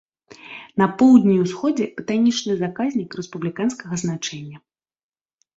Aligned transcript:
На 0.81 0.85
поўдні 1.01 1.33
і 1.41 1.43
ўсходзе 1.43 1.85
батанічны 1.99 2.55
заказнік 2.63 3.09
рэспубліканскага 3.21 3.93
значэння. 4.05 4.57